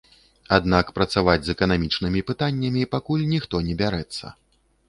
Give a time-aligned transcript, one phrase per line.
[0.55, 4.35] Аднак працаваць з эканамічнымі пытаннямі пакуль ніхто не бярэцца.